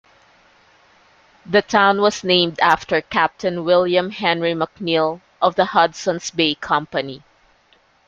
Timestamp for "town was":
1.61-2.23